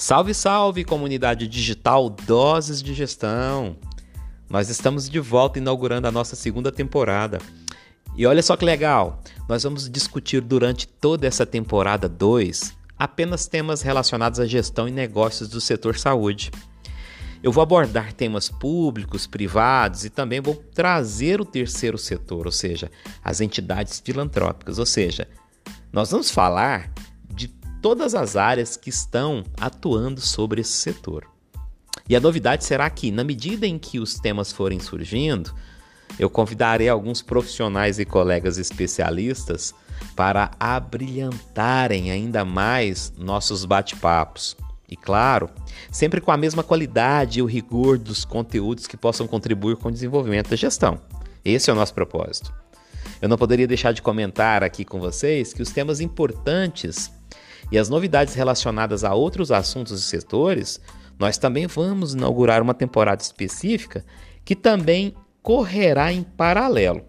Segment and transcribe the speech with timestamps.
[0.00, 3.76] Salve, salve, comunidade digital Doses de Gestão!
[4.48, 7.38] Nós estamos de volta inaugurando a nossa segunda temporada.
[8.16, 9.22] E olha só que legal!
[9.46, 15.50] Nós vamos discutir durante toda essa temporada 2 apenas temas relacionados à gestão e negócios
[15.50, 16.50] do setor saúde.
[17.42, 22.90] Eu vou abordar temas públicos, privados e também vou trazer o terceiro setor, ou seja,
[23.22, 24.78] as entidades filantrópicas.
[24.78, 25.28] Ou seja,
[25.92, 26.90] nós vamos falar
[27.80, 31.26] todas as áreas que estão atuando sobre esse setor.
[32.08, 35.54] E a novidade será que, na medida em que os temas forem surgindo,
[36.18, 39.72] eu convidarei alguns profissionais e colegas especialistas
[40.16, 44.56] para abrilhantarem ainda mais nossos bate-papos.
[44.88, 45.48] E claro,
[45.90, 49.92] sempre com a mesma qualidade e o rigor dos conteúdos que possam contribuir com o
[49.92, 51.00] desenvolvimento da gestão.
[51.44, 52.52] Esse é o nosso propósito.
[53.22, 57.10] Eu não poderia deixar de comentar aqui com vocês que os temas importantes
[57.70, 60.80] e as novidades relacionadas a outros assuntos e setores,
[61.18, 64.04] nós também vamos inaugurar uma temporada específica
[64.44, 67.02] que também correrá em paralelo.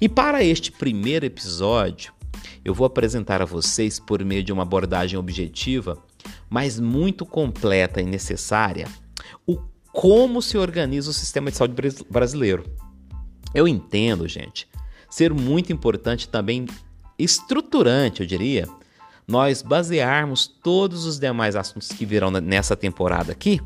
[0.00, 2.12] E para este primeiro episódio,
[2.64, 6.00] eu vou apresentar a vocês, por meio de uma abordagem objetiva,
[6.48, 8.86] mas muito completa e necessária,
[9.46, 9.58] o
[9.92, 11.74] como se organiza o sistema de saúde
[12.08, 12.64] brasileiro.
[13.54, 14.66] Eu entendo, gente,
[15.10, 16.66] ser muito importante também
[17.22, 18.66] estruturante, eu diria,
[19.26, 23.60] nós basearmos todos os demais assuntos que virão nessa temporada aqui,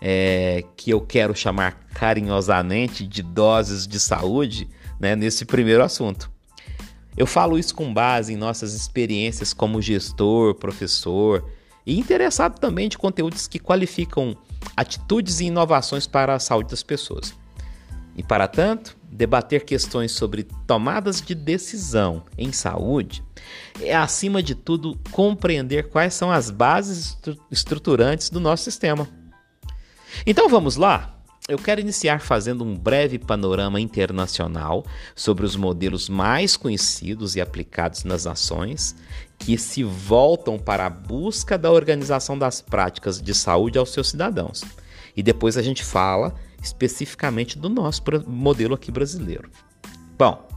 [0.00, 4.68] é, que eu quero chamar carinhosamente de doses de saúde,
[4.98, 6.30] né, nesse primeiro assunto.
[7.16, 11.44] Eu falo isso com base em nossas experiências como gestor, professor
[11.84, 14.36] e interessado também de conteúdos que qualificam
[14.76, 17.34] atitudes e inovações para a saúde das pessoas.
[18.18, 23.22] E para tanto, debater questões sobre tomadas de decisão em saúde
[23.80, 27.16] é, acima de tudo, compreender quais são as bases
[27.48, 29.08] estruturantes do nosso sistema.
[30.26, 31.14] Então vamos lá?
[31.48, 38.02] Eu quero iniciar fazendo um breve panorama internacional sobre os modelos mais conhecidos e aplicados
[38.02, 38.96] nas nações
[39.38, 44.62] que se voltam para a busca da organização das práticas de saúde aos seus cidadãos.
[45.16, 49.50] E depois a gente fala especificamente do nosso modelo aqui brasileiro.
[50.18, 50.48] Bom,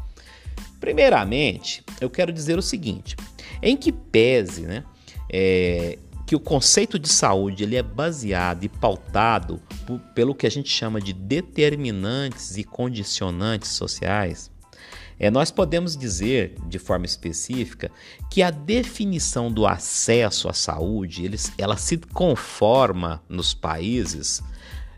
[0.80, 3.16] primeiramente, eu quero dizer o seguinte:
[3.62, 4.84] em que pese né,
[5.32, 10.52] é, que o conceito de saúde ele é baseado e pautado por, pelo que a
[10.52, 14.50] gente chama de determinantes e condicionantes sociais,
[15.20, 17.92] é, nós podemos dizer de forma específica
[18.28, 24.42] que a definição do acesso à saúde eles, ela se conforma nos países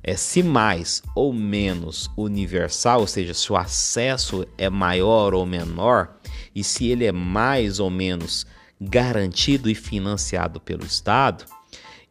[0.04, 6.18] é, se mais ou menos universal, ou seja, se o acesso é maior ou menor,
[6.54, 8.46] e se ele é mais ou menos
[8.80, 11.46] garantido e financiado pelo Estado,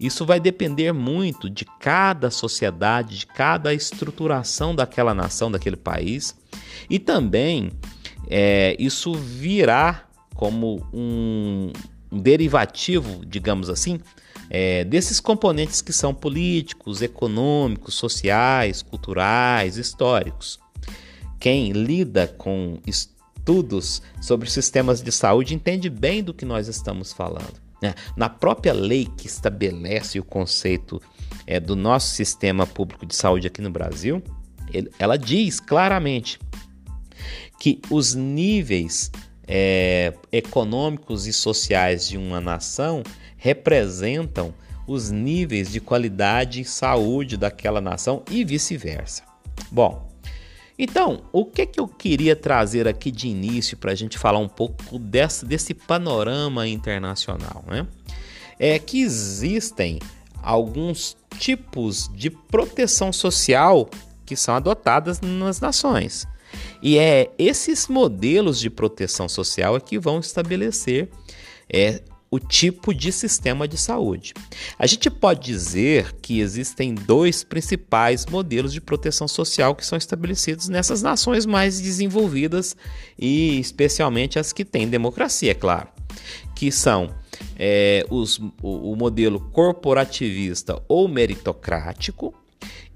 [0.01, 6.35] isso vai depender muito de cada sociedade, de cada estruturação daquela nação, daquele país,
[6.89, 7.71] e também
[8.29, 11.71] é, isso virá como um,
[12.11, 14.01] um derivativo, digamos assim,
[14.51, 20.59] é, desses componentes que são políticos, econômicos, sociais, culturais, históricos.
[21.41, 27.61] Quem lida com estudos sobre sistemas de saúde entende bem do que nós estamos falando.
[27.83, 27.95] Né?
[28.17, 31.03] Na própria lei que estabelece o conceito
[31.47, 34.23] é, do nosso sistema público de saúde aqui no Brasil,
[34.73, 36.39] ele, ela diz claramente
[37.59, 39.11] que os níveis
[39.47, 43.03] é, econômicos e sociais de uma nação
[43.43, 44.55] representam
[44.87, 49.25] os níveis de qualidade e saúde daquela nação e vice-versa.
[49.69, 50.09] Bom,
[50.79, 54.49] então, o que, que eu queria trazer aqui de início para a gente falar um
[54.49, 57.65] pouco desse, desse panorama internacional?
[57.67, 57.85] Né?
[58.61, 59.99] É que existem
[60.41, 63.91] alguns tipos de proteção social
[64.25, 66.29] que são adotadas nas nações.
[66.81, 71.09] E é esses modelos de proteção social é que vão estabelecer
[71.69, 72.03] é,
[72.33, 74.33] o tipo de sistema de saúde.
[74.79, 80.67] A gente pode dizer que existem dois principais modelos de proteção social que são estabelecidos
[80.71, 82.75] nessas nações mais desenvolvidas
[83.19, 85.89] e especialmente as que têm democracia, é claro,
[86.57, 87.15] que são
[87.59, 92.35] é, os, o, o modelo corporativista ou meritocrático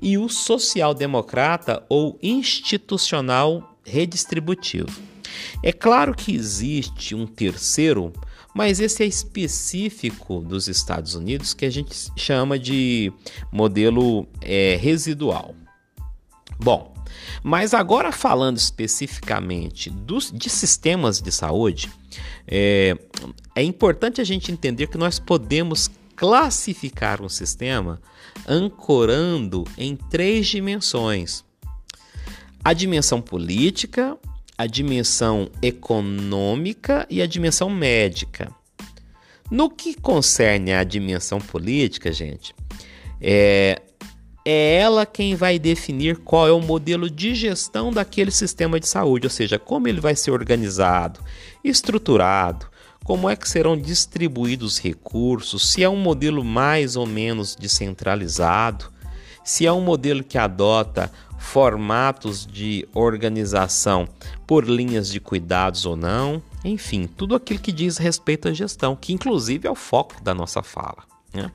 [0.01, 5.16] e o social-democrata ou institucional redistributivo.
[5.63, 8.13] É claro que existe um terceiro
[8.57, 13.13] mas esse é específico dos Estados Unidos, que a gente chama de
[13.53, 15.55] modelo é, residual.
[16.59, 16.95] Bom,
[17.43, 21.91] mas agora falando especificamente dos, de sistemas de saúde,
[22.49, 22.97] é,
[23.55, 28.01] é importante a gente entender que nós podemos classificar um sistema
[28.49, 31.45] ancorando em três dimensões:
[32.65, 34.17] a dimensão política,
[34.59, 38.51] a dimensão econômica e a dimensão médica.
[39.51, 42.55] No que concerne à dimensão política, gente,
[43.21, 43.81] é,
[44.45, 49.27] é ela quem vai definir qual é o modelo de gestão daquele sistema de saúde,
[49.27, 51.21] ou seja, como ele vai ser organizado,
[51.63, 52.67] estruturado,
[53.05, 58.91] como é que serão distribuídos os recursos, se é um modelo mais ou menos descentralizado,
[59.47, 64.09] se é um modelo que adota formatos de organização
[64.45, 69.13] por linhas de cuidados ou não, enfim, tudo aquilo que diz respeito à gestão, que
[69.13, 71.05] inclusive é o foco da nossa fala.
[71.33, 71.49] Né?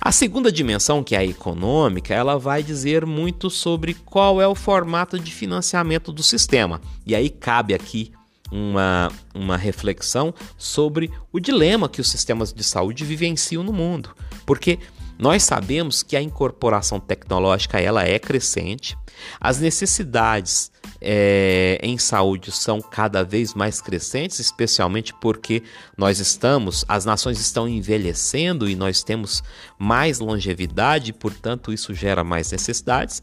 [0.00, 4.54] A segunda dimensão, que é a econômica, ela vai dizer muito sobre qual é o
[4.54, 6.80] formato de financiamento do sistema.
[7.04, 8.12] E aí cabe aqui
[8.50, 14.10] uma, uma reflexão sobre o dilema que os sistemas de saúde vivenciam no mundo.
[14.44, 14.78] Porque
[15.18, 18.96] nós sabemos que a incorporação tecnológica ela é crescente,
[19.40, 20.70] as necessidades
[21.00, 25.62] é, em saúde são cada vez mais crescentes, especialmente porque
[25.96, 29.42] nós estamos, as nações estão envelhecendo e nós temos
[29.78, 33.22] mais longevidade, portanto, isso gera mais necessidades.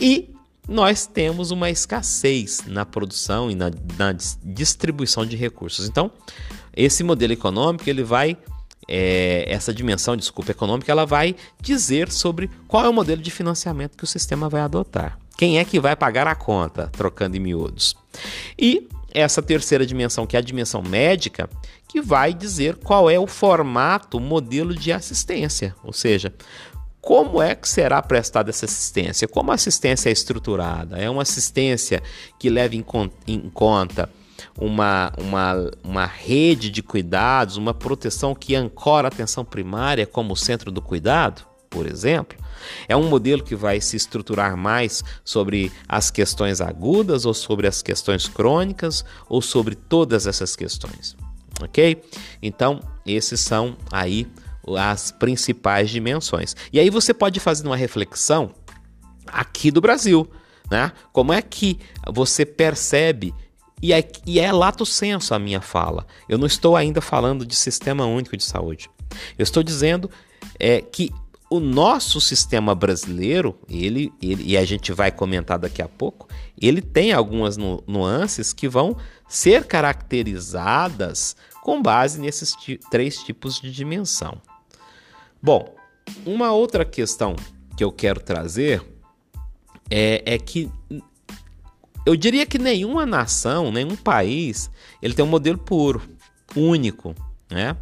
[0.00, 0.30] E
[0.68, 5.88] nós temos uma escassez na produção e na, na distribuição de recursos.
[5.88, 6.10] Então,
[6.74, 8.36] esse modelo econômico ele vai
[8.88, 13.96] é, essa dimensão, desculpa, econômica, ela vai dizer sobre qual é o modelo de financiamento
[13.96, 15.18] que o sistema vai adotar.
[15.36, 17.96] Quem é que vai pagar a conta, trocando em miúdos.
[18.58, 21.48] E essa terceira dimensão, que é a dimensão médica,
[21.88, 26.32] que vai dizer qual é o formato, o modelo de assistência, ou seja,
[27.00, 29.26] como é que será prestada essa assistência?
[29.26, 30.96] Como a assistência é estruturada?
[30.96, 32.00] É uma assistência
[32.38, 32.84] que leva em,
[33.26, 34.08] em conta
[34.58, 40.70] uma, uma, uma rede de cuidados, uma proteção que ancora a atenção primária como centro
[40.70, 42.38] do cuidado, por exemplo?
[42.88, 47.82] É um modelo que vai se estruturar mais sobre as questões agudas ou sobre as
[47.82, 51.16] questões crônicas ou sobre todas essas questões,
[51.60, 52.02] ok?
[52.40, 54.28] Então, esses são aí
[54.78, 56.54] as principais dimensões.
[56.72, 58.54] E aí você pode fazer uma reflexão
[59.26, 60.30] aqui do Brasil,
[60.70, 60.92] né?
[61.12, 63.34] Como é que você percebe
[63.82, 66.06] e é, e é lato senso a minha fala.
[66.28, 68.88] Eu não estou ainda falando de sistema único de saúde.
[69.36, 70.08] Eu estou dizendo
[70.58, 71.12] é, que
[71.50, 76.26] o nosso sistema brasileiro, ele, ele, e a gente vai comentar daqui a pouco,
[76.58, 78.96] ele tem algumas nu nuances que vão
[79.28, 82.54] ser caracterizadas com base nesses
[82.90, 84.40] três tipos de dimensão.
[85.42, 85.74] Bom,
[86.24, 87.36] uma outra questão
[87.76, 88.82] que eu quero trazer
[89.90, 90.70] é, é que
[92.04, 94.70] eu diria que nenhuma nação, nenhum país,
[95.00, 96.02] ele tem um modelo puro,
[96.56, 97.14] único,
[97.50, 97.76] né?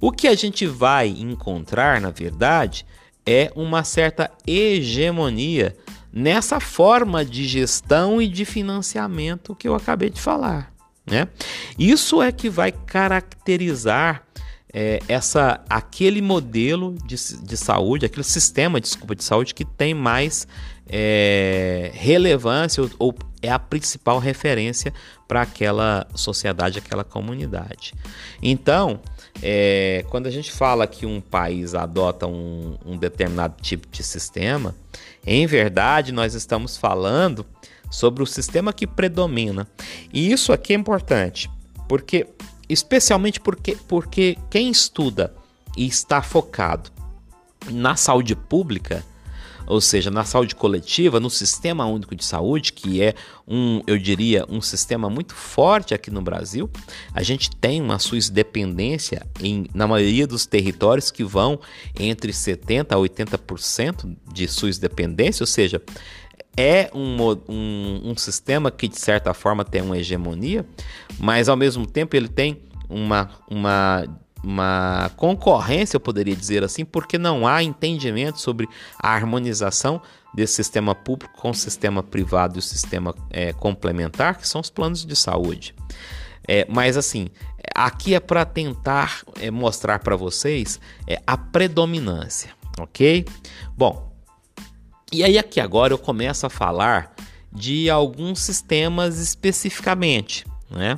[0.00, 2.84] O que a gente vai encontrar, na verdade,
[3.24, 5.74] é uma certa hegemonia
[6.12, 10.72] nessa forma de gestão e de financiamento que eu acabei de falar,
[11.06, 11.28] né?
[11.78, 14.22] Isso é que vai caracterizar
[14.72, 20.46] é, essa, aquele modelo de, de saúde, aquele sistema, desculpa, de saúde que tem mais
[20.86, 23.14] é, relevância ou, ou,
[23.46, 24.92] é a principal referência
[25.26, 27.94] para aquela sociedade, aquela comunidade.
[28.42, 29.00] Então,
[29.42, 34.74] é, quando a gente fala que um país adota um, um determinado tipo de sistema,
[35.26, 37.44] em verdade nós estamos falando
[37.90, 39.66] sobre o sistema que predomina.
[40.12, 41.50] E isso aqui é importante,
[41.88, 42.26] porque
[42.68, 45.32] especialmente porque, porque quem estuda
[45.76, 46.90] e está focado
[47.70, 49.04] na saúde pública,
[49.66, 53.14] ou seja, na saúde coletiva, no Sistema Único de Saúde, que é
[53.46, 56.70] um, eu diria, um sistema muito forte aqui no Brasil.
[57.12, 61.60] A gente tem uma SUS dependência em, na maioria dos territórios que vão
[61.98, 65.82] entre 70% a 80% de SUS dependência, ou seja,
[66.56, 67.16] é um,
[67.48, 70.64] um, um sistema que de certa forma tem uma hegemonia,
[71.18, 74.04] mas ao mesmo tempo ele tem uma, uma,
[74.46, 80.00] uma concorrência, eu poderia dizer assim, porque não há entendimento sobre a harmonização
[80.32, 84.70] desse sistema público com o sistema privado e o sistema é, complementar, que são os
[84.70, 85.74] planos de saúde.
[86.46, 87.26] É, mas assim,
[87.74, 93.26] aqui é para tentar é, mostrar para vocês é, a predominância, ok?
[93.76, 94.12] Bom,
[95.10, 97.12] e aí aqui agora eu começo a falar
[97.52, 100.96] de alguns sistemas especificamente, né?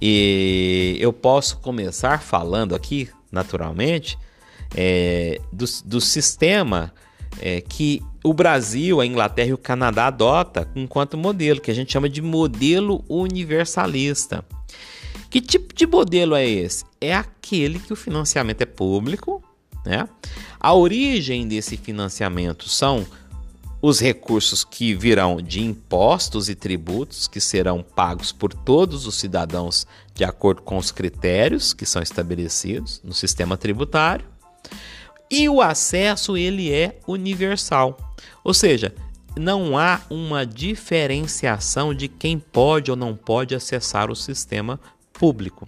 [0.00, 4.18] E eu posso começar falando aqui, naturalmente,
[4.74, 6.92] é, do, do sistema
[7.40, 11.92] é, que o Brasil, a Inglaterra e o Canadá adota enquanto modelo, que a gente
[11.92, 14.44] chama de modelo universalista.
[15.30, 16.84] Que tipo de modelo é esse?
[17.00, 19.42] É aquele que o financiamento é público
[19.84, 20.08] Né?
[20.58, 23.06] A origem desse financiamento são
[23.80, 29.86] os recursos que virão de impostos e tributos que serão pagos por todos os cidadãos
[30.14, 34.24] de acordo com os critérios que são estabelecidos no sistema tributário.
[35.30, 37.98] E o acesso ele é universal.
[38.42, 38.94] Ou seja,
[39.36, 44.80] não há uma diferenciação de quem pode ou não pode acessar o sistema
[45.18, 45.66] público.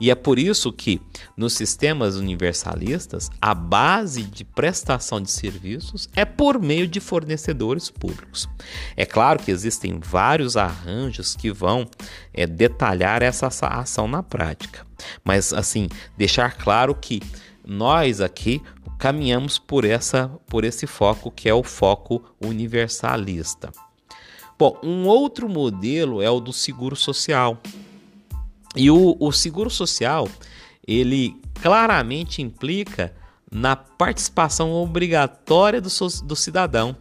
[0.00, 1.00] E é por isso que
[1.36, 8.48] nos sistemas universalistas a base de prestação de serviços é por meio de fornecedores públicos.
[8.96, 11.86] É claro que existem vários arranjos que vão
[12.32, 14.86] é, detalhar essa ação na prática,
[15.24, 17.20] mas assim deixar claro que
[17.64, 18.62] nós aqui
[18.98, 23.70] caminhamos por essa por esse foco que é o foco universalista.
[24.58, 27.60] Bom, um outro modelo é o do seguro social.
[28.76, 30.28] E o, o seguro social,
[30.86, 33.14] ele claramente implica
[33.50, 35.88] na participação obrigatória do,
[36.24, 36.96] do cidadão.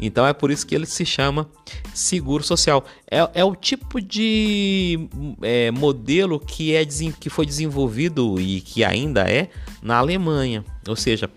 [0.00, 1.48] Então é por isso que ele se chama
[1.94, 2.84] seguro social.
[3.10, 5.08] É, é o tipo de
[5.42, 9.48] é, modelo que, é, que foi desenvolvido e que ainda é
[9.80, 10.64] na Alemanha.
[10.88, 11.30] Ou seja,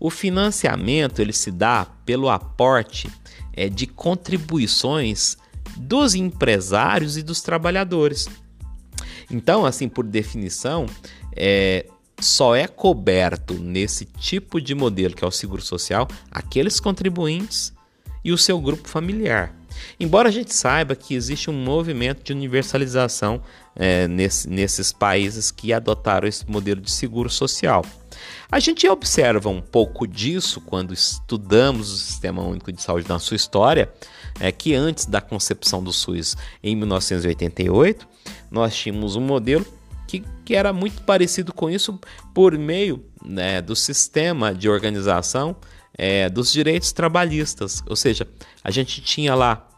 [0.00, 3.08] o financiamento ele se dá pelo aporte
[3.52, 5.36] é, de contribuições
[5.76, 8.26] dos empresários e dos trabalhadores.
[9.30, 10.86] Então, assim, por definição,
[11.36, 11.86] é,
[12.20, 17.72] só é coberto nesse tipo de modelo que é o seguro social aqueles contribuintes
[18.24, 19.54] e o seu grupo familiar.
[20.00, 23.40] Embora a gente saiba que existe um movimento de universalização
[23.76, 27.84] é, nesse, nesses países que adotaram esse modelo de seguro social.
[28.50, 33.36] A gente observa um pouco disso quando estudamos o Sistema Único de Saúde na sua
[33.36, 33.92] história,
[34.40, 38.08] é que antes da concepção do SUS em 1988,
[38.50, 39.66] nós tínhamos um modelo
[40.06, 42.00] que, que era muito parecido com isso
[42.32, 45.54] por meio né, do sistema de organização
[45.92, 47.82] é, dos direitos trabalhistas.
[47.86, 48.26] Ou seja,
[48.64, 49.68] a gente tinha lá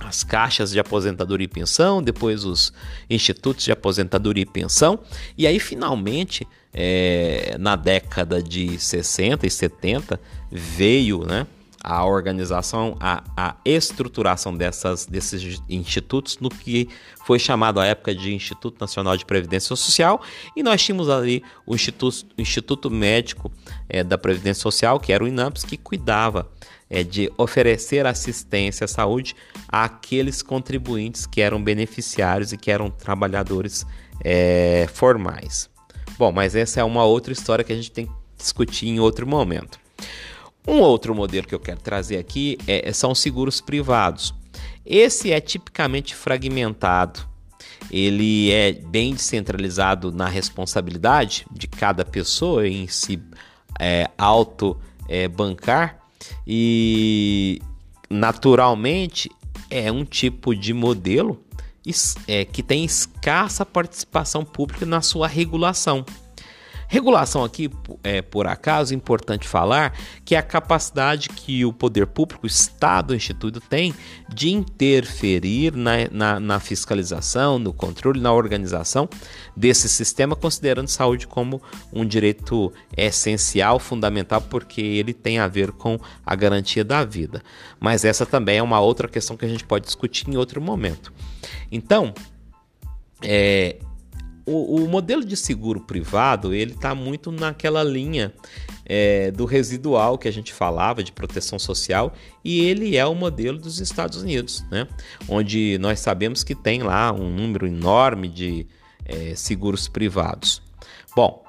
[0.00, 2.72] as caixas de aposentadoria e pensão, depois os
[3.08, 4.98] institutos de aposentadoria e pensão,
[5.38, 11.46] e aí finalmente, é, na década de 60 e 70, veio né,
[11.82, 16.88] a organização, a, a estruturação dessas, desses institutos no que
[17.26, 20.22] foi chamado à época de Instituto Nacional de Previdência Social,
[20.56, 23.50] e nós tínhamos ali o Instituto, o Instituto Médico
[23.88, 26.48] é, da Previdência Social, que era o INAMPS, que cuidava
[26.88, 29.34] é, de oferecer assistência à saúde
[29.68, 33.84] àqueles contribuintes que eram beneficiários e que eram trabalhadores
[34.24, 35.68] é, formais.
[36.18, 39.26] Bom, mas essa é uma outra história que a gente tem que discutir em outro
[39.26, 39.78] momento.
[40.66, 44.34] Um outro modelo que eu quero trazer aqui é, são seguros privados.
[44.84, 47.26] Esse é tipicamente fragmentado.
[47.90, 53.20] Ele é bem descentralizado na responsabilidade de cada pessoa em se
[53.80, 54.78] é, auto
[55.08, 55.98] é, bancar
[56.46, 57.60] e
[58.08, 59.30] naturalmente
[59.68, 61.51] é um tipo de modelo é,
[62.52, 66.04] que tem escassa participação pública na sua regulação.
[66.92, 67.70] Regulação aqui,
[68.04, 69.96] é, por acaso, importante falar
[70.26, 73.94] que é a capacidade que o poder público, o Estado, o Instituto tem
[74.28, 79.08] de interferir na, na, na fiscalização, no controle, na organização
[79.56, 85.98] desse sistema, considerando saúde como um direito essencial, fundamental, porque ele tem a ver com
[86.26, 87.42] a garantia da vida.
[87.80, 91.10] Mas essa também é uma outra questão que a gente pode discutir em outro momento.
[91.70, 92.12] Então,
[93.22, 93.78] é,
[94.44, 98.32] o, o, modelo de seguro privado ele está muito naquela linha
[98.84, 102.12] é, do residual que a gente falava de proteção social
[102.44, 104.88] e ele é o modelo dos Estados Unidos, né?
[105.28, 108.66] onde nós sabemos que tem lá um número enorme de
[109.04, 110.60] é, seguros privados.
[111.14, 111.44] Bom,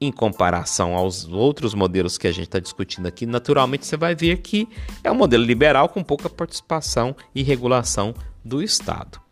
[0.00, 4.38] em comparação aos outros modelos que a gente está discutindo aqui, naturalmente você vai ver
[4.38, 4.68] que
[5.02, 8.14] é um modelo liberal com pouca participação e regulação
[8.44, 9.25] do Estado.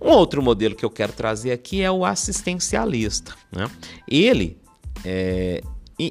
[0.00, 3.34] Um outro modelo que eu quero trazer aqui é o assistencialista.
[3.52, 3.70] Né?
[4.08, 4.56] Ele
[5.04, 5.62] é,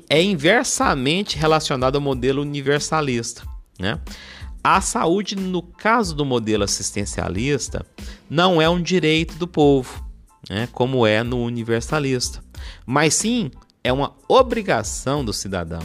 [0.10, 3.43] é inversamente relacionado ao modelo universalista.
[3.79, 4.00] Né?
[4.63, 7.86] A saúde, no caso do modelo assistencialista,
[8.29, 10.05] não é um direito do povo,
[10.50, 10.67] né?
[10.72, 12.43] como é no universalista,
[12.86, 13.50] mas sim
[13.84, 15.81] é uma obrigação do cidadão.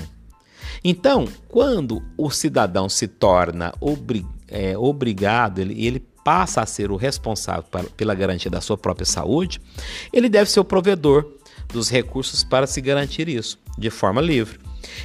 [0.83, 6.97] Então, quando o cidadão se torna obri é, obrigado, ele, ele passa a ser o
[6.97, 7.65] responsável
[7.97, 9.61] pela garantia da sua própria saúde,
[10.13, 11.31] ele deve ser o provedor
[11.69, 14.59] dos recursos para se garantir isso, de forma livre.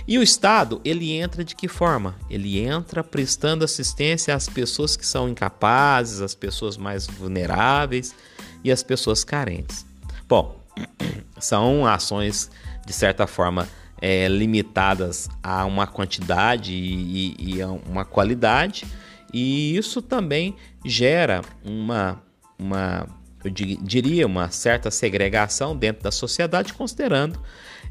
[0.08, 2.16] E o Estado, ele entra de que forma?
[2.30, 8.16] Ele entra prestando assistência às pessoas que são incapazes, às pessoas mais vulneráveis
[8.64, 9.86] e às pessoas carentes.
[10.28, 10.60] Bom,
[11.40, 12.50] são ações
[12.86, 13.68] de certa forma
[14.02, 18.86] é, limitadas a uma quantidade e, e, e a uma qualidade,
[19.34, 20.56] e isso também
[20.86, 22.22] gera uma,
[22.58, 23.08] uma
[23.44, 27.40] eu diria, uma certa segregação dentro da sociedade, considerando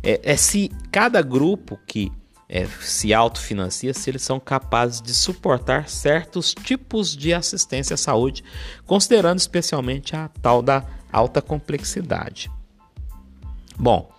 [0.02, 2.12] é, é se cada grupo que
[2.49, 8.42] é, se autofinancia, se eles são capazes de suportar certos tipos de assistência à saúde,
[8.87, 12.50] considerando especialmente a tal da alta complexidade.
[13.78, 14.11] Bom,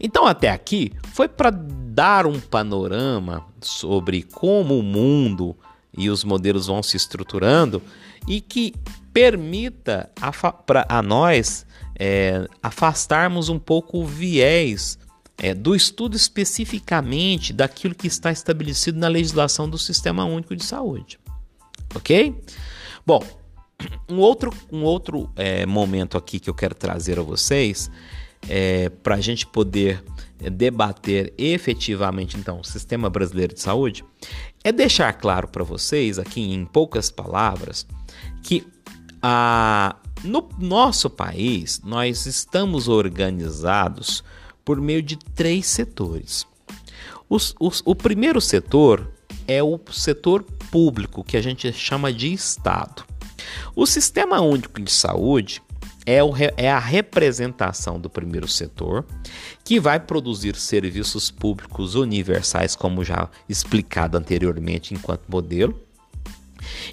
[0.00, 5.56] então até aqui foi para dar um panorama sobre como o mundo
[5.96, 7.82] e os modelos vão se estruturando
[8.26, 8.74] e que
[9.12, 10.32] permita a,
[10.88, 11.66] a nós
[11.98, 14.98] é, afastarmos um pouco o viés
[15.38, 21.18] é, do estudo especificamente daquilo que está estabelecido na legislação do Sistema Único de Saúde.
[21.94, 22.34] Ok?
[23.04, 23.22] Bom,
[24.08, 27.90] um outro, um outro é, momento aqui que eu quero trazer a vocês
[28.48, 30.02] é, para a gente poder
[30.50, 34.04] debater efetivamente então o sistema brasileiro de saúde
[34.64, 37.86] é deixar claro para vocês aqui em poucas palavras
[38.42, 38.66] que
[39.22, 44.24] a, no nosso país nós estamos organizados
[44.64, 46.46] por meio de três setores.
[47.28, 49.10] Os, os, o primeiro setor
[49.46, 53.04] é o setor público, que a gente chama de Estado.
[53.74, 55.62] O Sistema Único de Saúde
[56.04, 59.04] é, o, é a representação do primeiro setor,
[59.64, 65.80] que vai produzir serviços públicos universais, como já explicado anteriormente enquanto modelo,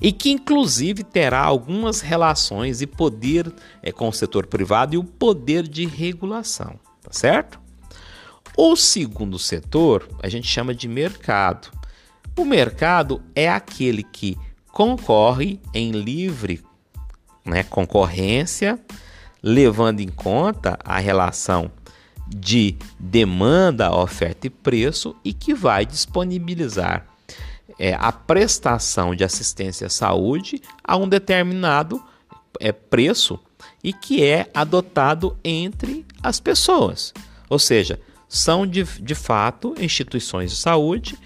[0.01, 3.51] e que inclusive terá algumas relações e poder
[3.81, 7.59] é, com o setor privado e o poder de regulação, tá certo?
[8.57, 11.71] O segundo setor a gente chama de mercado.
[12.37, 14.37] O mercado é aquele que
[14.71, 16.61] concorre em livre
[17.45, 18.79] né, concorrência,
[19.41, 21.71] levando em conta a relação
[22.27, 27.05] de demanda, oferta e preço e que vai disponibilizar
[27.79, 32.03] é, a prestação de assistência à saúde a um determinado
[32.59, 33.39] é, preço
[33.83, 37.13] e que é adotado entre as pessoas.
[37.49, 41.17] Ou seja, são de, de fato instituições de saúde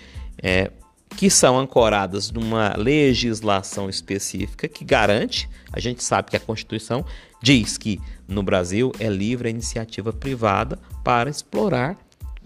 [0.42, 0.72] é,
[1.18, 7.06] que são ancoradas numa legislação específica que garante, a gente sabe que a Constituição
[7.42, 11.98] diz que no Brasil é livre a iniciativa privada para explorar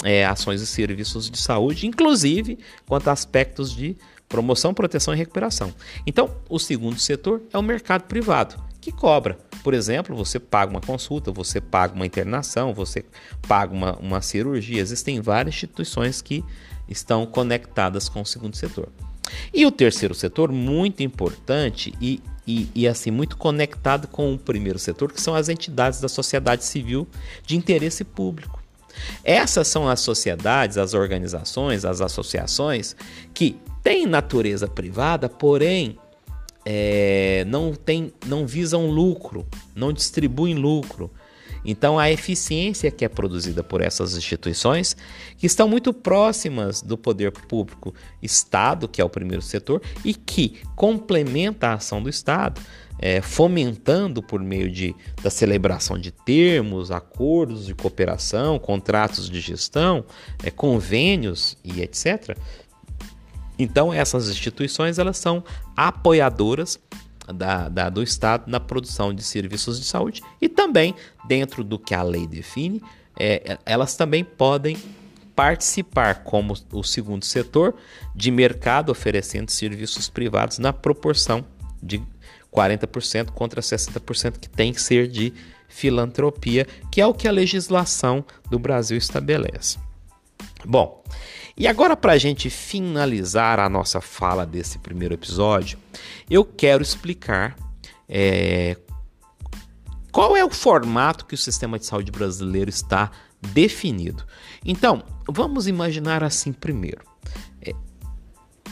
[0.04, 5.74] é, ações e serviços de saúde, inclusive quanto a aspectos de promoção, proteção e recuperação.
[6.06, 9.38] Então, o segundo setor é o mercado privado, que cobra.
[9.64, 13.06] Por exemplo, você paga uma consulta, você paga uma internação, você
[13.48, 14.82] paga uma, uma cirurgia.
[14.82, 16.44] Existem várias instituições que
[16.88, 18.90] estão conectadas com o segundo setor.
[19.54, 24.80] E o terceiro setor, muito importante e, e, e, assim muito conectado com o primeiro
[24.80, 27.08] setor, que são as entidades da sociedade civil
[27.46, 28.62] de interesse público.
[29.24, 32.96] Essas são as sociedades, as organizações, as associações
[33.34, 35.98] que têm natureza privada, porém
[36.66, 39.46] é, não, tem, não visam lucro,
[39.76, 41.12] não distribuem lucro,
[41.64, 44.96] então, a eficiência que é produzida por essas instituições,
[45.38, 50.60] que estão muito próximas do poder público, Estado, que é o primeiro setor, e que
[50.76, 52.62] complementa a ação do Estado,
[53.00, 60.04] é, fomentando por meio de, da celebração de termos, acordos de cooperação, contratos de gestão,
[60.44, 62.38] é, convênios e etc.
[63.60, 65.44] Então, essas instituições elas são
[65.76, 66.80] apoiadoras
[67.34, 70.96] da, da, do Estado na produção de serviços de saúde e também,
[71.28, 72.82] dentro do que a lei define,
[73.20, 74.78] é, elas também podem
[75.36, 77.76] participar como o segundo setor
[78.16, 81.46] de mercado oferecendo serviços privados na proporção
[81.82, 82.02] de
[82.52, 85.32] 40% contra 60% que tem que ser de
[85.68, 89.78] filantropia, que é o que a legislação do Brasil estabelece.
[90.66, 91.04] Bom,
[91.58, 95.80] e agora, para a gente finalizar a nossa fala desse primeiro episódio,
[96.30, 97.56] eu quero explicar
[98.08, 98.78] é,
[100.12, 103.10] qual é o formato que o sistema de saúde brasileiro está
[103.42, 104.24] definido.
[104.64, 107.02] Então, vamos imaginar assim primeiro.
[107.60, 107.74] É,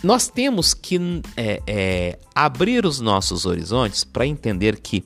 [0.04, 1.00] nós temos que
[1.36, 5.04] é, é, abrir os nossos horizontes para entender que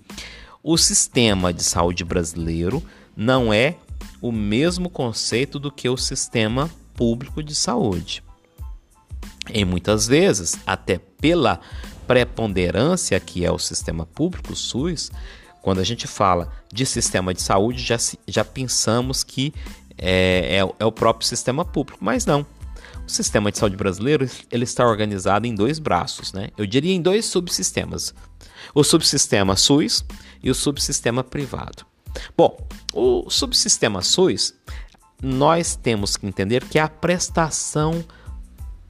[0.62, 2.84] o sistema de saúde brasileiro
[3.15, 3.78] não é
[4.22, 8.21] o mesmo conceito do que o sistema público de saúde.
[9.53, 11.62] E muitas vezes, até pela
[12.05, 15.09] preponderância que é o sistema público, o SUS,
[15.62, 17.95] quando a gente fala de sistema de saúde, já,
[18.27, 19.53] já pensamos que
[19.97, 22.45] é, é, é o próprio sistema público, mas não.
[23.07, 26.49] O sistema de saúde brasileiro ele está organizado em dois braços, né?
[26.57, 28.13] Eu diria em dois subsistemas:
[28.75, 30.03] o subsistema SUS
[30.43, 31.85] e o subsistema privado.
[32.35, 32.57] Bom,
[32.93, 34.53] o subsistema SUS
[35.21, 38.03] nós temos que entender que é a prestação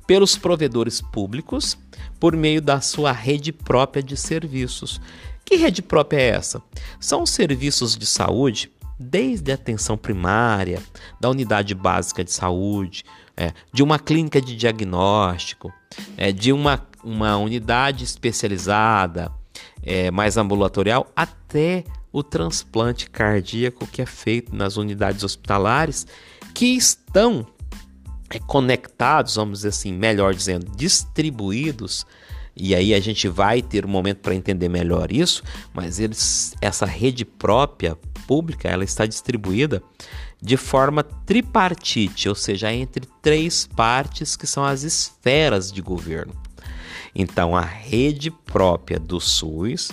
[0.05, 1.77] pelos provedores públicos
[2.19, 4.99] por meio da sua rede própria de serviços.
[5.45, 6.61] Que rede própria é essa?
[6.99, 10.81] São serviços de saúde, desde a atenção primária,
[11.19, 13.03] da unidade básica de saúde,
[13.37, 15.71] é, de uma clínica de diagnóstico,
[16.17, 19.31] é, de uma, uma unidade especializada,
[19.81, 26.07] é, mais ambulatorial, até o transplante cardíaco que é feito nas unidades hospitalares,
[26.53, 27.45] que estão
[28.29, 32.05] é, conectados, vamos dizer assim, melhor dizendo, distribuídos.
[32.55, 35.43] E aí a gente vai ter um momento para entender melhor isso,
[35.73, 37.95] mas eles, essa rede própria
[38.27, 39.81] pública, ela está distribuída
[40.41, 46.33] de forma tripartite, ou seja, entre três partes que são as esferas de governo.
[47.13, 49.91] Então, a rede própria do SUS,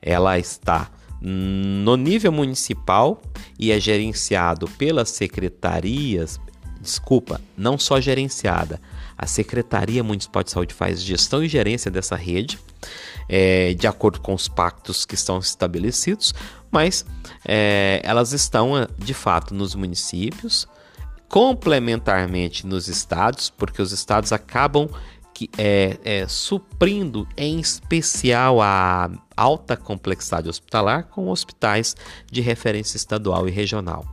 [0.00, 0.90] ela está
[1.26, 3.22] no nível municipal
[3.58, 6.38] e é gerenciado pelas secretarias,
[6.80, 8.78] desculpa, não só gerenciada,
[9.16, 12.58] a Secretaria Municipal de Saúde faz gestão e gerência dessa rede,
[13.26, 16.34] é, de acordo com os pactos que estão estabelecidos,
[16.70, 17.06] mas
[17.46, 20.68] é, elas estão de fato nos municípios,
[21.26, 24.90] complementarmente nos estados, porque os estados acabam
[25.34, 31.96] que, é, é, suprindo em especial a alta complexidade hospitalar com hospitais
[32.30, 34.04] de referência estadual e regional.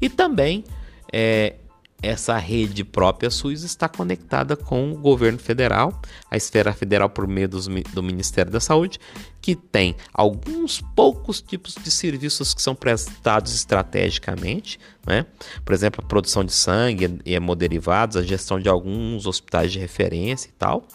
[0.00, 0.64] E também
[1.12, 1.56] é,
[2.02, 7.48] essa rede própria SUS está conectada com o governo federal, a esfera federal por meio
[7.48, 8.98] dos, do Ministério da Saúde,
[9.40, 15.26] que tem alguns poucos tipos de serviços que são prestados estrategicamente, né?
[15.64, 20.48] por exemplo, a produção de sangue e hemoderivados, a gestão de alguns hospitais de referência
[20.48, 20.86] e tal,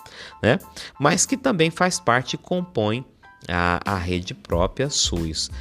[0.41, 0.59] né?
[0.99, 3.05] mas que também faz parte e compõe
[3.47, 5.51] a, a rede própria SUS.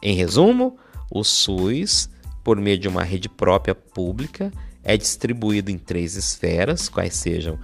[0.00, 0.78] Em resumo,
[1.10, 2.08] o SUS,
[2.44, 4.52] por meio de uma rede própria pública,
[4.86, 7.58] é distribuído em três esferas, quais sejam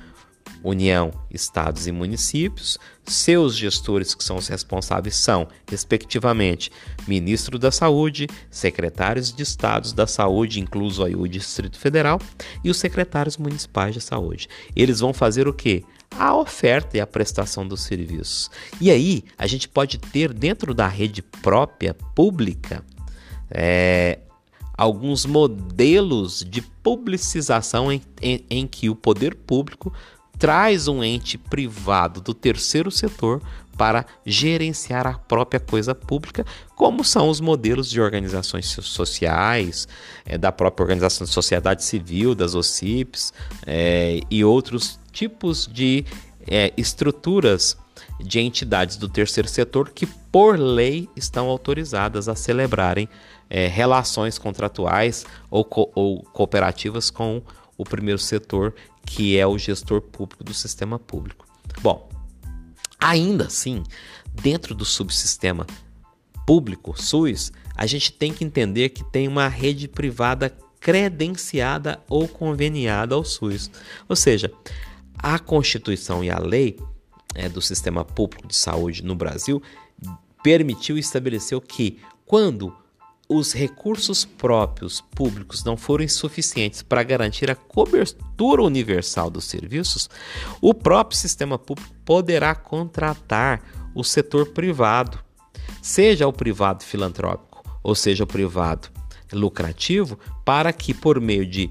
[0.64, 2.78] União, estados e municípios.
[3.04, 6.70] Seus gestores, que são os responsáveis, são, respectivamente,
[7.06, 12.20] ministro da Saúde, secretários de estados da saúde, incluso aí o Distrito Federal,
[12.62, 14.48] e os secretários municipais de saúde.
[14.74, 15.84] Eles vão fazer o quê?
[16.16, 18.50] A oferta e a prestação dos serviços.
[18.80, 22.84] E aí, a gente pode ter dentro da rede própria, pública,
[23.50, 24.18] é,
[24.76, 29.92] alguns modelos de publicização em, em, em, que o poder público
[30.38, 33.40] traz um ente privado do terceiro setor
[33.76, 36.44] para gerenciar a própria coisa pública,
[36.76, 39.88] como são os modelos de organizações sociais,
[40.24, 43.32] é, da própria organização de sociedade civil, das OCIPs
[43.66, 46.04] é, e outros tipos de
[46.46, 47.76] é, estruturas
[48.20, 53.08] de entidades do terceiro setor que, por lei, estão autorizadas a celebrarem
[53.48, 57.42] é, relações contratuais ou, co ou cooperativas com
[57.76, 58.74] o primeiro setor,
[59.04, 61.46] que é o gestor público do sistema público.
[61.80, 62.08] Bom,
[62.98, 63.82] ainda assim,
[64.32, 65.66] dentro do subsistema
[66.46, 73.14] público SUS, a gente tem que entender que tem uma rede privada credenciada ou conveniada
[73.14, 73.70] ao SUS.
[74.08, 74.52] Ou seja,
[75.16, 76.78] a Constituição e a lei
[77.34, 79.62] é, do sistema público de saúde no Brasil
[80.42, 82.74] permitiu e estabeleceu que quando
[83.32, 90.10] os recursos próprios públicos não forem suficientes para garantir a cobertura universal dos serviços,
[90.60, 93.62] o próprio sistema público poderá contratar
[93.94, 95.18] o setor privado,
[95.80, 98.88] seja o privado filantrópico ou seja o privado
[99.32, 101.70] lucrativo, para que por meio de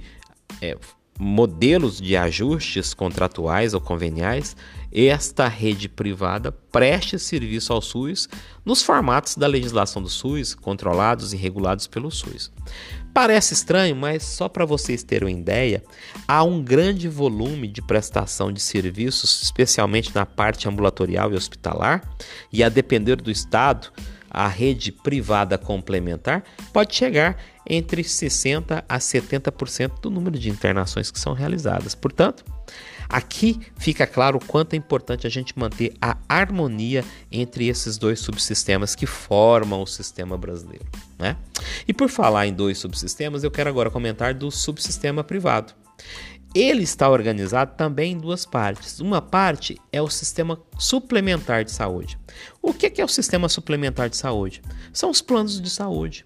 [0.62, 0.76] é,
[1.24, 4.58] modelos de ajustes contratuais ou conveniais,
[4.92, 8.28] esta rede privada preste serviço ao SUS
[8.66, 12.52] nos formatos da legislação do SUS, controlados e regulados pelo SUS.
[13.14, 15.84] Parece estranho, mas só para vocês terem uma ideia,
[16.28, 22.02] há um grande volume de prestação de serviços, especialmente na parte ambulatorial e hospitalar,
[22.52, 23.92] e a depender do estado,
[24.32, 27.38] a rede privada complementar pode chegar
[27.70, 31.94] entre 60% a 70% do número de internações que são realizadas.
[31.94, 32.44] Portanto,
[33.08, 38.20] aqui fica claro o quanto é importante a gente manter a harmonia entre esses dois
[38.20, 40.86] subsistemas que formam o sistema brasileiro.
[41.20, 41.36] Né?
[41.88, 45.74] E por falar em dois subsistemas, eu quero agora comentar do subsistema privado.
[46.54, 49.00] Ele está organizado também em duas partes.
[49.00, 52.20] Uma parte é o sistema suplementar de saúde.
[52.62, 54.62] O que é o sistema suplementar de saúde?
[54.92, 56.26] São os planos de saúde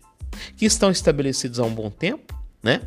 [0.57, 2.33] que estão estabelecidos há um bom tempo.
[2.63, 2.81] Né?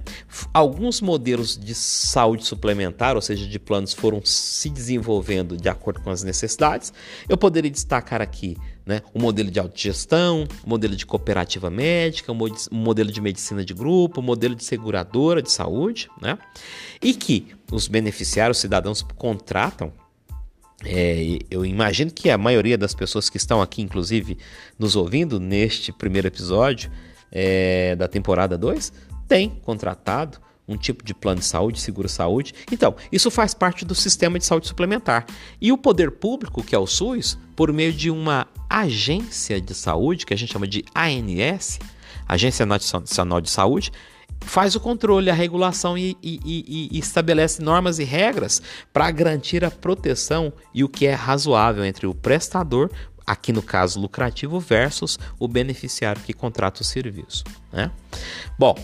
[0.52, 6.10] Alguns modelos de saúde suplementar, ou seja, de planos, foram se desenvolvendo de acordo com
[6.10, 6.92] as necessidades.
[7.28, 8.56] Eu poderia destacar aqui
[8.88, 9.02] né?
[9.12, 14.20] o modelo de autogestão, o modelo de cooperativa médica, o modelo de medicina de grupo,
[14.20, 16.38] o modelo de seguradora de saúde, né?
[17.02, 19.92] e que os beneficiários, os cidadãos contratam.
[20.86, 24.38] É, eu imagino que a maioria das pessoas que estão aqui, inclusive,
[24.78, 26.90] nos ouvindo neste primeiro episódio
[27.30, 28.90] é, da temporada 2,
[29.28, 30.38] tem contratado
[30.68, 32.54] um tipo de plano de saúde, seguro-saúde.
[32.70, 35.24] Então, isso faz parte do sistema de saúde suplementar.
[35.60, 40.26] E o poder público, que é o SUS, por meio de uma agência de saúde,
[40.26, 41.78] que a gente chama de ANS,
[42.28, 43.90] Agência Nacional de Saúde,
[44.40, 49.64] faz o controle, a regulação e, e, e, e estabelece normas e regras para garantir
[49.64, 52.90] a proteção e o que é razoável entre o prestador,
[53.26, 57.44] aqui no caso lucrativo, versus o beneficiário que contrata o serviço.
[57.72, 57.90] Né?
[58.58, 58.74] Bom,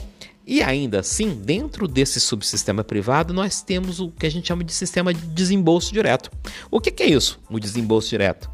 [0.46, 4.72] e ainda assim, dentro desse subsistema privado, nós temos o que a gente chama de
[4.72, 6.30] sistema de desembolso direto.
[6.70, 8.50] O que, que é isso, o desembolso direto?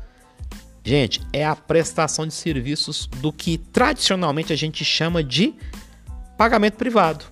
[0.85, 5.55] Gente, é a prestação de serviços do que tradicionalmente a gente chama de
[6.39, 7.25] pagamento privado.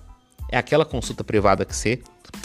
[0.51, 1.99] É aquela consulta privada que você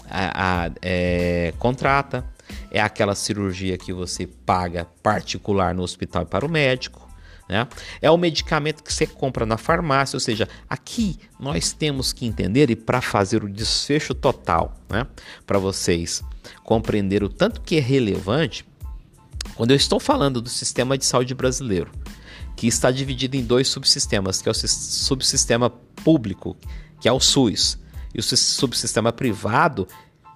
[0.08, 2.24] a, a, é, contrata,
[2.70, 7.03] é aquela cirurgia que você paga particular no hospital para o médico,
[7.48, 7.66] né?
[8.00, 12.70] É o medicamento que você compra na farmácia, ou seja, aqui nós temos que entender
[12.70, 15.06] e para fazer o desfecho total, né?
[15.46, 16.22] para vocês
[16.62, 18.64] compreender o tanto que é relevante,
[19.54, 21.90] quando eu estou falando do sistema de saúde brasileiro,
[22.56, 26.56] que está dividido em dois subsistemas, que é o subsistema público,
[27.00, 27.78] que é o SUS,
[28.14, 29.86] e o subsistema privado,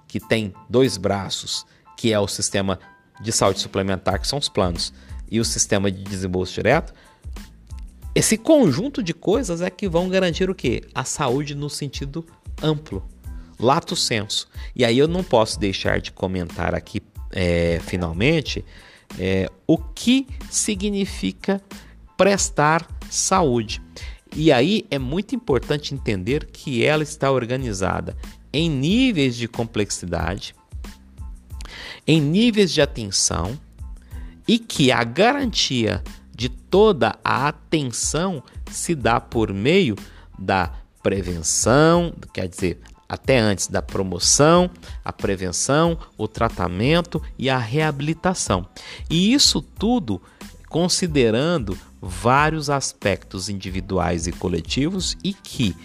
[0.07, 1.65] que tem dois braços,
[1.97, 2.79] que é o sistema
[3.21, 4.93] de saúde suplementar, que são os planos
[5.31, 6.93] e o sistema de desembolso direto,
[8.15, 10.81] esse conjunto de coisas é que vão garantir o quê?
[10.93, 12.25] A saúde no sentido
[12.61, 13.07] amplo,
[13.59, 14.47] lato senso.
[14.75, 18.65] E aí eu não posso deixar de comentar aqui, é, finalmente,
[19.17, 21.61] é, o que significa
[22.17, 23.81] prestar saúde.
[24.35, 28.15] E aí é muito importante entender que ela está organizada
[28.51, 30.55] em níveis de complexidade,
[32.05, 33.59] em níveis de atenção
[34.49, 36.03] e que a garantia
[36.35, 39.95] de toda a atenção se dá por meio
[40.39, 44.67] da prevenção, quer dizer, até antes da promoção,
[45.05, 48.67] a prevenção, o tratamento e a reabilitação.
[49.07, 50.19] E isso tudo
[50.67, 55.75] considerando vários aspectos individuais e coletivos e que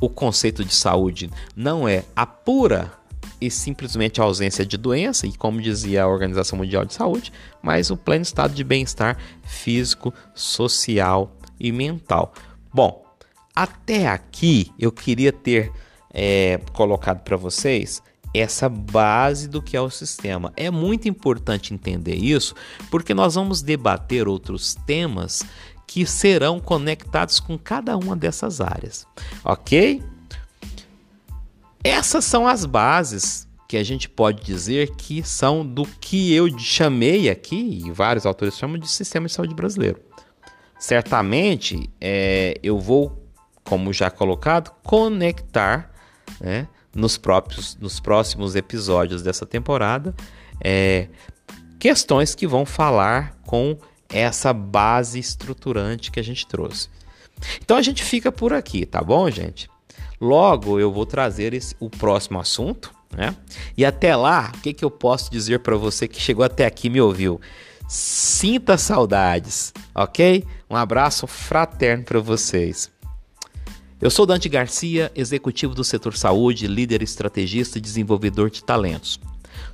[0.00, 2.92] o conceito de saúde não é a pura
[3.40, 7.90] e simplesmente a ausência de doença, e como dizia a Organização Mundial de Saúde, mas
[7.90, 12.32] o pleno estado de bem-estar físico, social e mental.
[12.72, 13.04] Bom,
[13.54, 15.72] até aqui eu queria ter
[16.12, 20.52] é, colocado para vocês essa base do que é o sistema.
[20.56, 22.54] É muito importante entender isso,
[22.90, 25.42] porque nós vamos debater outros temas
[25.86, 29.06] que serão conectados com cada uma dessas áreas,
[29.42, 30.02] ok?
[31.88, 37.30] Essas são as bases que a gente pode dizer que são do que eu chamei
[37.30, 39.98] aqui, e vários autores chamam de sistema de saúde brasileiro.
[40.78, 43.26] Certamente é, eu vou,
[43.64, 45.90] como já colocado, conectar
[46.38, 50.14] né, nos, próprios, nos próximos episódios dessa temporada
[50.62, 51.08] é,
[51.78, 53.78] questões que vão falar com
[54.10, 56.90] essa base estruturante que a gente trouxe.
[57.62, 59.70] Então a gente fica por aqui, tá bom, gente?
[60.20, 63.36] Logo eu vou trazer esse, o próximo assunto, né?
[63.76, 66.88] E até lá, o que, que eu posso dizer para você que chegou até aqui
[66.88, 67.40] e me ouviu?
[67.88, 70.44] Sinta saudades, ok?
[70.68, 72.90] Um abraço fraterno para vocês.
[74.00, 79.18] Eu sou Dante Garcia, executivo do setor saúde, líder estrategista e desenvolvedor de talentos.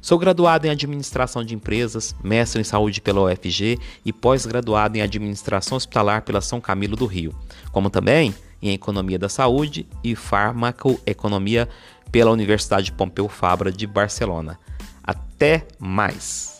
[0.00, 5.76] Sou graduado em administração de empresas, mestre em saúde pela UFG e pós-graduado em administração
[5.76, 7.34] hospitalar pela São Camilo do Rio,
[7.72, 11.68] como também em Economia da Saúde e Farmacoeconomia
[12.10, 14.58] pela Universidade Pompeu Fabra de Barcelona.
[15.02, 16.53] Até mais!